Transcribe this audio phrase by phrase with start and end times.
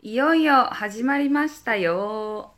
[0.00, 2.54] いよいよ始まりましたよ。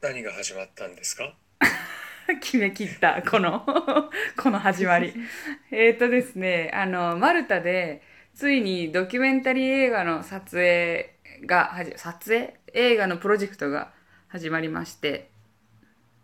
[0.00, 1.34] 何が始まったんですか？
[2.40, 3.64] 決め切った、この、
[4.36, 5.12] この始まり。
[5.70, 8.02] えっとですね、あの、マルタで、
[8.34, 12.54] ついにドキュメンタリー映画の撮影が撮影？
[12.72, 13.92] 映画のプロジェクトが
[14.28, 15.30] 始まりまして、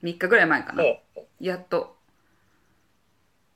[0.02, 0.84] 3日ぐらい前かな。
[0.84, 0.86] あ
[1.40, 1.96] やっと。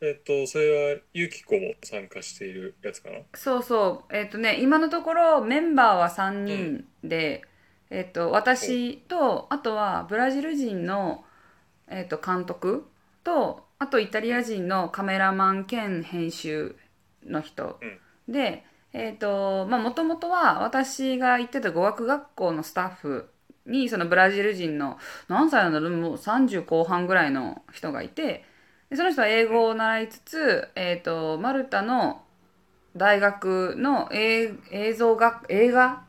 [0.01, 3.19] えっとそれはユキコも参加しているやつかな？
[3.35, 4.15] そうそう。
[4.17, 7.43] えっ、とね、今のところメンバーは3人で、
[7.89, 11.25] えっ、と、私と、あとはブラジル人の、
[11.89, 12.87] えっ、と、監督
[13.25, 16.77] と、あとイタリア人のカメラマン兼編集
[17.25, 17.79] の人。
[18.29, 23.31] で、えっ、と、まあ、もともとは私が行ってた語学学校のスタッフ
[23.65, 28.45] に、そのブラジル人の、何歳なんだろう、もう30後半ぐらいの人がいて、
[28.91, 32.23] でその人は英語を習いつつ、えっ、と、マルタの
[32.97, 36.03] 大学の映映像学映画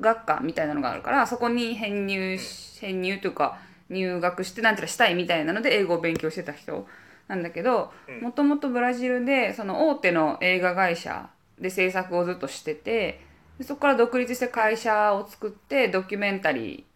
[0.00, 3.58] 学科みたいなのがあるからそこに編入し編入というか
[3.90, 6.86] 入学してなんていうかしたいみたいなので英語を勉強してた人
[7.28, 11.28] なんだけどもともとブラジルでその大手の映画会社
[11.60, 13.20] で制作をずっとしてて
[13.58, 16.86] でそこから独立して会社を作ってドキュメンタリ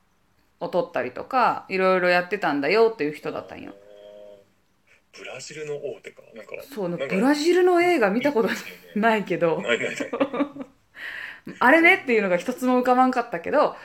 [0.60, 3.74] ーを撮ったりとかいろいろやってたんだよっていう人だったんよ。
[5.19, 8.48] ブラジルの大手かなんかそうなんかブラジルの映画見たこと
[8.95, 9.61] ないけど。
[9.61, 9.97] ないないない。
[11.61, 13.77] あれねっていうのが一つも浮かばんかったけど。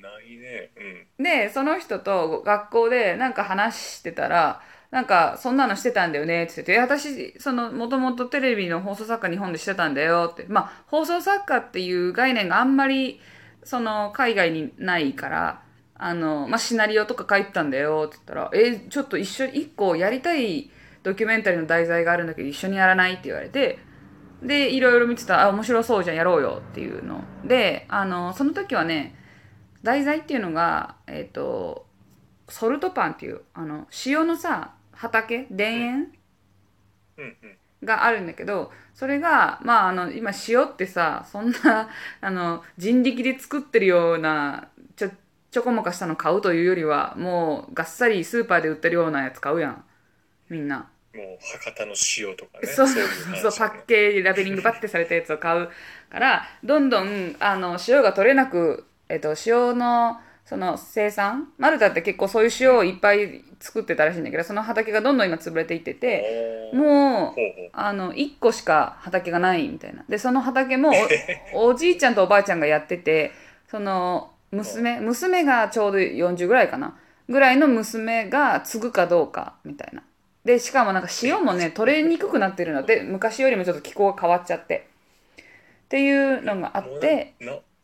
[0.00, 0.70] ないね。
[1.18, 1.24] うん。
[1.24, 10.46] でその人と学校でなんか話してたらなんかそんなのしてたんだよねって言ってて私そのもともとテレビの放送作家日本でしてたんだよって。
[10.48, 13.20] まあ放送作家っていう概念があんまり
[13.64, 15.63] その海外にないから
[15.96, 20.70] あの、まあ、シナリオとか書いてたんだよって言ったら「えちょっと一緒に一個やりたい
[21.02, 23.78] ドキュメンタリーの題材があるんだけど一緒にやらない?」って言われて
[24.42, 29.14] でいろいろ見てたら「あ面白そうじゃんやろうよ」っていうのであのその時はね
[29.82, 31.86] 題材っていうのがえっ、と
[32.48, 36.12] ソルトパンっていうあの塩のさ畑田園
[37.16, 37.36] うんうん
[37.84, 41.88] があるんだけどそれがまああの今塩ってさそんな
[42.20, 45.10] あの人力で作ってるようなちょ
[45.54, 49.84] ちょこまかしたの買うというよりはもうがっさりスーパーで売ってるようなやつ買うやん。
[50.50, 50.90] みんな。
[51.14, 52.66] もう博多の塩とかね。
[52.66, 52.88] そう。
[52.88, 52.94] いう
[53.40, 55.68] そう話パッケージラベリングバッてされたやつを買う
[56.10, 67.34] からどんどんあの塩が取れなく、えっと、塩のその生産マルタって結構そういう塩をいっぱい作ってたらしいんだけどその畑がどんどん今潰れていっててもう
[67.72, 70.04] あの1個しか畑がないみたいな。
[70.08, 70.90] でその畑も
[71.52, 73.30] お おじいちゃんとおばあちゃんがやってて
[73.68, 76.96] その娘娘がちょうど40ぐらいかな
[77.28, 80.02] ぐらいの娘が継ぐかどうかみたいな。
[80.44, 84.88] でしかもなんか塩もね取れにくくなってるので昔よりもちょっと気候が変わっちゃって。
[85.84, 87.34] っていうのがあって。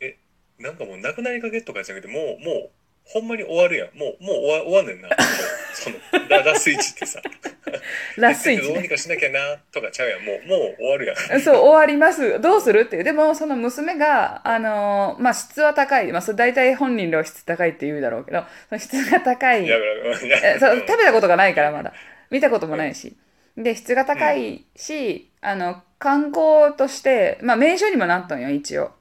[0.01, 0.17] え
[0.59, 2.71] なんかもうなくなりかけとかじゃなくてもうもう
[3.13, 3.99] ほんまに終わるやん。
[3.99, 5.09] もうもう終わ終わんねんな。
[5.75, 5.97] その
[6.29, 7.21] ララスイチってさ。
[8.17, 8.75] ラスイチね。
[8.75, 10.25] どうにかしなきゃなとかちゃうやん。
[10.25, 11.17] もうもう終わるやん。
[11.43, 12.41] そう終わります。
[12.41, 13.05] どうするっていう。
[13.05, 16.13] でもその娘があのーまあ質は高い。
[16.13, 19.65] まあそれ大体本人らは質高いって言うだろうけどその質が高い。
[19.65, 21.93] いやえそう食べたことがないからまだ。
[22.31, 23.17] 見たこともないし。
[23.57, 28.93] で質が高いし、あの観光としてまあ名所にもなったんよ一応。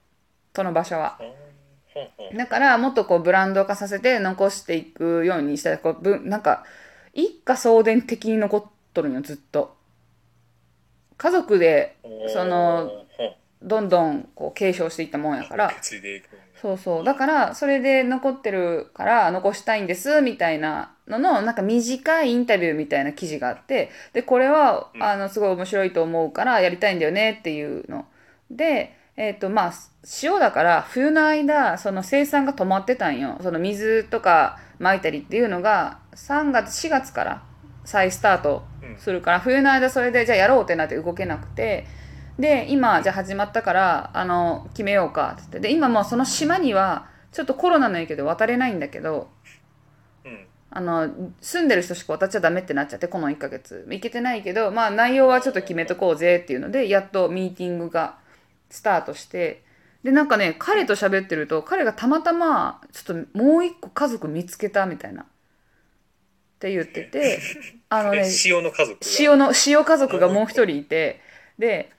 [0.55, 1.17] その場所は。
[1.19, 1.25] あー。
[1.25, 1.48] ほんほん
[2.35, 6.63] だからもっとこうブランド化させて残していくようにしたらこうぶなんか
[7.13, 8.63] 一家相伝的に残っ
[8.93, 9.77] とるんよずっと。
[11.17, 11.97] 家族で
[12.33, 12.91] その
[13.61, 15.69] どんどんこう継承していったもんやから。
[16.61, 17.03] そうそう。
[17.05, 28.05] だから、それで残ってるから残したいんです、みたいなのの、なんか短いインタビューみたいな記事があって、で、これは、あの、すごい面白いと思うからやりたいんだよねっていうの。
[28.51, 29.73] で、えっ、と、まあ、
[30.23, 33.37] 塩だから、冬の間、その生産が止まってたんよ。
[33.41, 37.43] その水とか撒いたりっていうのが、3月、4月から
[37.83, 38.63] 再スタート
[38.97, 41.85] するから、冬の間それで、じゃあやろうってなって動けなくて、
[42.39, 45.59] で今じゃあ始まったからあの決めようかっつって。
[45.59, 49.29] で今もうその島にはちょっとコロナの影響で渡れないんだけど
[50.23, 50.45] うん。
[50.71, 51.09] あの
[51.41, 53.85] 住んでる人しか渡っちゃダメってなっちゃってこの1ヶ月。
[53.89, 58.15] 行けてないけどまあ内容はちょっと決めとこうぜっていうのでやっとミーティングが
[58.69, 59.63] スタートして
[60.03, 65.23] でなんかね彼と喋ってると彼がたまたまちょっともう一個家族見つけたみたいな。
[65.23, 65.25] っ
[66.59, 67.39] て言ってて
[67.87, 69.07] あのえね塩の家族が。
[69.17, 71.21] 塩の塩家族がもう一人いて
[71.57, 71.91] で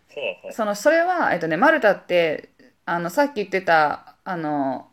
[0.50, 2.50] そのそれは、えっとね、マルタって
[2.84, 4.88] あのさっき言ってたあの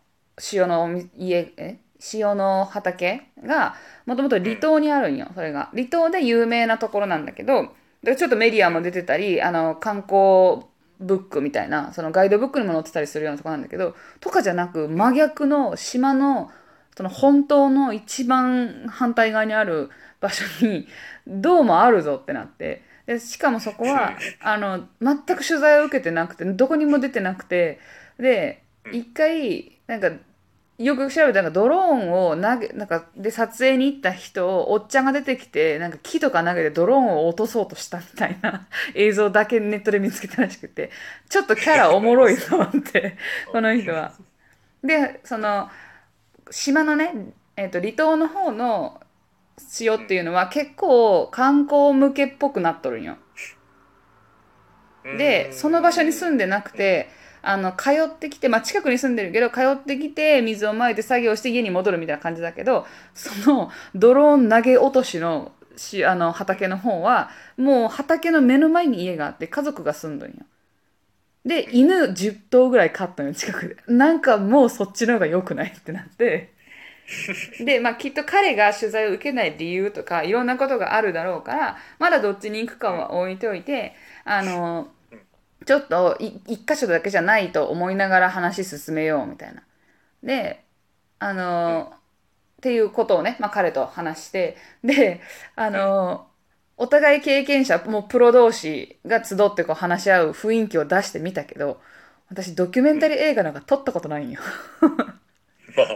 [0.54, 1.78] 塩の家え
[2.14, 3.76] 塩の畑が
[4.06, 5.70] もともと離島にあるんよそれが。
[5.74, 7.74] 離島で有名なところなんだけど
[8.04, 10.66] でちょっとメディアも出てたりあの観光
[11.00, 16.52] ブックみたいなそのガイドブックにも載ってたりするようなとこなんだけどとかじゃなく真逆の島の
[16.96, 19.90] その本当の一番反対側にある
[20.20, 20.88] 場所に
[21.28, 27.80] どうもあるぞってなってでしかもそこはあの全く取材を受けてなくてどこにも出てなくて
[28.20, 30.12] で一回なんか
[30.78, 40.92] よく調べたらドローンを投げなんかで撮影に行った人をおっちゃんが出てきてなんか木とか投げてドローンを落とそうとしたみたいな 映像だけネットで見つけたらしくて
[41.30, 43.18] ちょっとキャラおもろいと思って
[43.52, 44.14] この人は。
[44.84, 45.70] でその
[46.52, 47.12] 島のね、
[47.56, 49.02] えー、と離島の方の
[49.80, 53.18] 塩っていうのは結構観光向けっぽくなっとるんよ。
[55.18, 57.10] でその場所に住んでなくて
[57.48, 70.36] あの通ってきて、まあ、近くに住んでるけど通ってきて水をまいて作業して家に戻るみたいな感じだけどそのドローン投げ落としのしあの畑の方はもう畑の目の前に家があって家族が住んどんよ。
[71.46, 76.54] で犬10頭ぐらい飼ったのよ近くでなんかもうそっちの方が良くないってなって
[77.64, 83.94] で、まあ、きっと彼が取材を受けない理由とかいろんなことがあるだろうからまだどっちに行くかは置いておいて
[84.26, 84.90] あの
[85.68, 89.64] ちょっと一箇所だけじゃないと思いながら話進めようみたいな。
[90.24, 90.64] で
[91.20, 95.22] あのっていうことをね、まあ、彼と話してで
[95.56, 96.28] あの
[96.78, 101.82] お互い経験者もうプロ同士が集ってこう話し合う雰囲気を出してみたけど
[102.30, 104.40] 私ドキュメンタリー映画なんか撮ったことないんよ。
[105.76, 105.88] まあ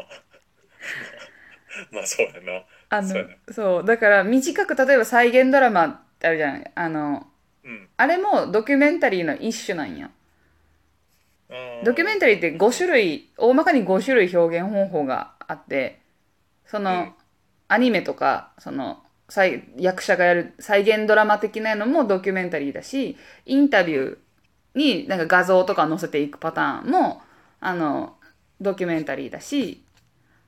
[1.92, 2.66] まあそうやな。
[2.90, 3.16] あの
[3.52, 7.26] そうだから短く例えば再現ドラマってあるじゃないあの
[7.64, 7.88] うん。
[7.98, 10.10] あれもドキュメンタリーの一種なんよ。
[11.50, 16.00] あードキュメンタリーって5種類大まかに5種類表現方法があって
[16.66, 17.14] その、うん
[17.72, 23.16] アニメとかその再役者がやる再現ドラマ的なのもドキュメンタリーだし
[23.46, 27.22] インタビューになんか画像とか載せていくパターンも
[27.62, 28.18] あの
[28.60, 29.86] ドキュメンタリーだし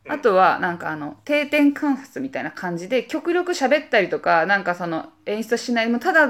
[0.10, 6.28] あとはなんかあの定点観察みたいな感じで極力喋ったりとかなんかその演出しないもうただ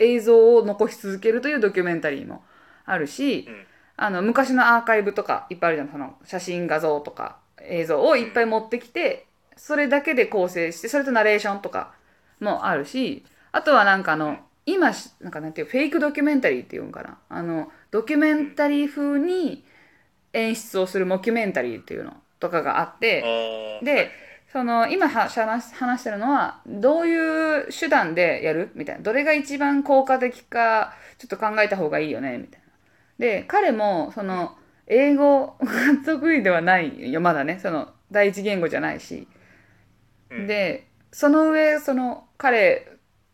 [0.00, 2.42] 映像を残し続けるというドキュメンタリーも
[2.84, 3.66] あるし、うん。
[4.02, 9.26] あの昔のアーカイブとかいっぱいあるじゃんその写真画像とか映像をいっぱい持ってきて
[9.56, 11.92] それだけで構成してそれとナレーションとか
[12.40, 17.18] もあるしあとはなんかあの今しなんかなんていうフェイクドキュメンタリーっていうんかな。
[17.28, 19.64] あのドキュメンタリー風に
[20.32, 24.10] 演出をするモキュメンタリーっていうのとかがあってで
[24.52, 32.66] その今は話話してるのはどういう手段でやるみたいなどれが一番効果的かちょっと考えた方がいいよねみたいな。
[33.18, 34.56] で彼もその
[34.86, 35.72] 英語が
[36.04, 39.28] 得意ではないよまだねその第一言語じゃないし。
[40.30, 42.86] うんでその上その彼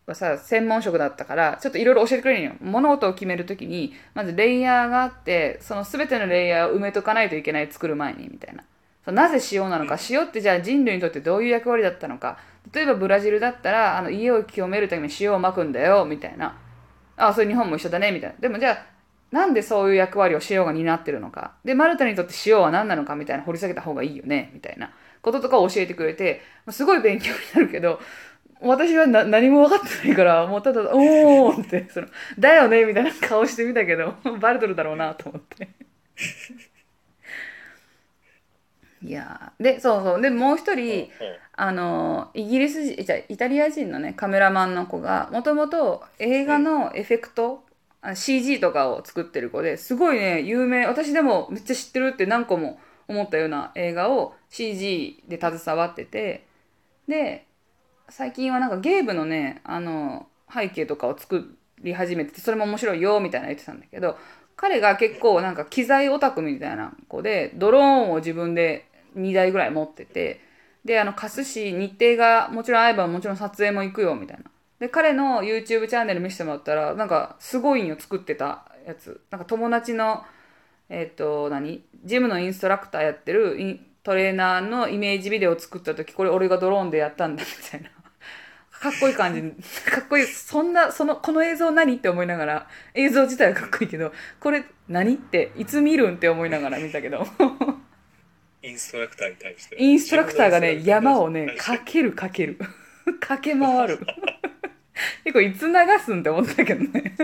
[0.07, 8.65] はさ専門職だったからちょっといろいろ教えてくれるんよ物事を決める時にまずレイヤーがあってその全てのレイヤーを埋めとかないといけない作る前にみたいな
[9.07, 12.39] そうなぜ塩なのか塩ってじゃあ人類にとってどういう役割だったのか。
[12.75, 16.59] 例えばブラジルだったらあの家を清めるために塩をまくんだよみたいな。
[17.17, 18.37] あそれ日本も一緒だねみたいな。
[18.41, 18.85] でもじゃあ
[19.31, 21.53] なんでそういう役割を塩が担ってるのか。
[21.65, 24.91] でマルタにとって塩は何なのかみたいな掘り下げた方がいいよねみたいな。
[25.23, 28.01] こととかを教えてくれてすごい勉強になるけど
[28.61, 32.07] 私はな何も分かってないからもうただ「おー」ってその
[32.39, 35.69] 「だよね」みたいな顔してみたけどバレとるだろうなと思って
[39.03, 40.21] いやーでそうそう。
[40.23, 41.09] でもう一人うん
[41.59, 47.65] あのイギリス人じゃあイタリア人のねカメラマンの子がもともと映画のエフェクト、
[48.03, 50.87] あ CG とかを作ってる子ですごいね有名。
[50.87, 52.79] 私でもめっちゃ知ってるって何個も
[53.09, 56.47] 思ったような映画を CG で携わってて
[57.09, 57.47] で
[58.09, 64.17] 最近はなんかゲームのねあの背景とかを作り始めててそれも面白いよみたいな言ってたんだけど
[64.57, 70.41] 彼が結構なんか機材オタクみたいな子でドローンを自分で2台ぐらい持ってて
[70.85, 74.45] であの貸すし日程がもちろん合えばもちろん撮影も行くよみたいな。
[74.79, 79.21] で彼の YouTube チャンネル見せてもらったらなんかすごいんよ作ってたやつ。
[79.31, 80.23] なんか友達の
[80.89, 81.83] えっ、と何？
[82.05, 87.91] ジムのインストラクターやってるトレーナーのイメージビデオを作った時これ俺がドローンでやったんだみたいな。
[88.79, 89.43] かっこいい感じ。
[89.91, 90.27] かっこいい。
[90.27, 91.97] そんなそのこの映像何？
[91.97, 95.15] って思いながら映像自体はかっこいいけどこれ何？
[95.15, 96.17] っていつ見るん？
[96.17, 97.27] って思いながら見たけど。
[98.67, 99.77] インストラクターに対して。
[99.79, 102.59] インストラクターがね山をねかけるかける。
[103.21, 104.01] 駆け回る。
[105.25, 107.15] 結構いつ流すんって思ったけどね。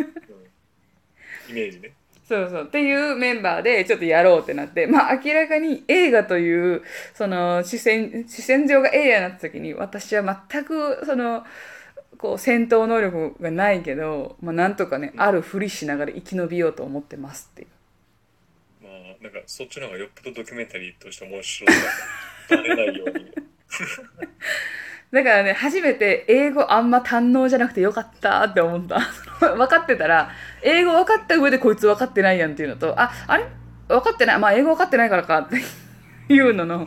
[1.49, 1.93] イメージね。
[2.29, 2.65] そうそう。
[2.65, 4.87] っていうメンバーでちょっとやろうってなって。
[4.87, 6.83] まあ明らかに映画という
[7.15, 11.45] その視線視線上が映画になった時に私は全くその
[12.19, 17.69] こう戦闘能力がないけど、まあ、なんとかねあるふりしながら生き延びようと思ってますっていう。
[17.69, 17.82] まあ
[19.23, 23.33] なんかそっちの方がよっぽどドキュメンタリーとして面白ないように。
[25.13, 28.99] だからね初めて英語あんま堪能じゃなくてよかったって思った。
[29.55, 30.31] 分かってたら
[30.63, 33.45] 英語分かった上でこいつ分かってないやんっていうのとああれ？
[33.89, 34.39] 分かってない。
[34.39, 35.39] まあ英語分かってないからか。
[35.41, 35.49] っ
[36.29, 36.87] ていうのの。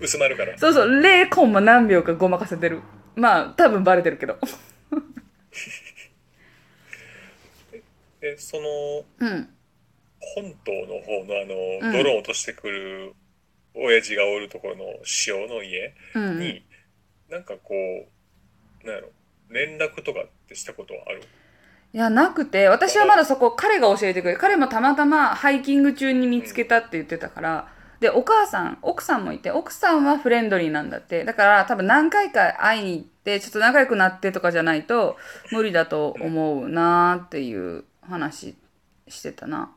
[0.00, 0.56] 薄まるから。
[0.56, 1.00] そうそう。
[1.00, 2.80] 0コンマ何秒かごまかせてる。
[3.16, 4.38] まあ多分バレてるけど。
[8.20, 9.55] でそのうん
[10.36, 11.92] 本島の方のあうん。
[11.92, 13.14] のドローン落としてくる
[13.74, 14.84] 親父がおるところの
[15.26, 16.62] 塩の家うんに、
[17.28, 17.74] なんかこ
[18.84, 19.08] うなんやろ
[19.50, 21.22] 連絡とかってしたことはある？
[21.92, 27.68] いやなくて私はまだそこ彼が教えてくれ彼もたまたまハイキング中に見つけたって言ってたから
[28.00, 31.24] でお母さん奥さんもいて奥さんはフレンドリーなんだって。
[31.24, 35.16] だから多分何回か会いに行ってちょっと仲良くなってとかじゃないと
[35.52, 38.54] 無理だと思うなーっていう話
[39.08, 39.70] してたな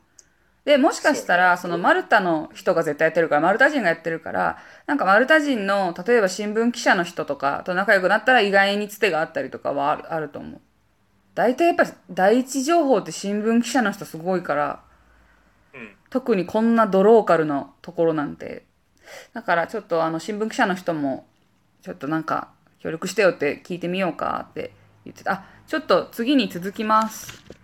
[0.69, 10.61] でもしかしたらそのマルタの人が絶対やってるからマルタ人がやってるからなんかマルタ人の例えば新聞記者の人とかと仲良くなったら意外につてがあったりとかはあるあると思う。
[11.33, 14.83] 大体やっぱ第一情報って新聞記者の人すごいから
[15.73, 15.89] うん。
[16.11, 18.63] 特にこんなドローカルのところなんて。
[19.33, 21.25] だからちょっとあの新聞記者の人も
[21.81, 24.71] ちょっとなんか協力してよって聞いてみようかって
[25.03, 25.31] 言ってた。
[25.31, 27.58] あちょっと次に続きます